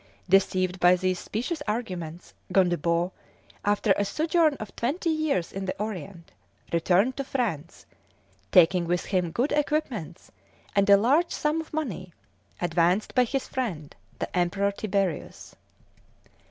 Deceived 0.27 0.79
by 0.79 0.95
these 0.95 1.19
specious 1.19 1.61
arguments, 1.67 2.33
Gondebaud, 2.51 3.11
after 3.63 3.91
a 3.95 4.03
sojourn 4.03 4.55
of 4.55 4.75
twenty 4.75 5.11
years 5.11 5.51
in 5.53 5.65
the 5.65 5.79
Orient, 5.79 6.31
returned 6.73 7.15
to 7.17 7.23
France, 7.23 7.85
taking 8.51 8.87
with 8.87 9.05
him 9.05 9.29
good 9.29 9.51
equipments 9.51 10.31
and 10.75 10.89
a 10.89 10.97
large 10.97 11.29
sum 11.31 11.61
of 11.61 11.71
money, 11.71 12.13
advanced 12.59 13.13
by 13.13 13.25
his 13.25 13.47
friend 13.47 13.95
the 14.17 14.35
Emperor 14.35 14.71
Tiberius. 14.71 15.55